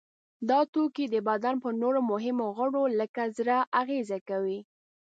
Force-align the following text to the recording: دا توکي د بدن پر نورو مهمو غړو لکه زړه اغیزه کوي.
دا 0.49 0.59
توکي 0.73 1.05
د 1.09 1.15
بدن 1.29 1.55
پر 1.63 1.73
نورو 1.81 1.99
مهمو 2.11 2.45
غړو 2.57 2.83
لکه 2.99 3.21
زړه 3.37 3.57
اغیزه 3.81 4.19
کوي. 4.29 4.59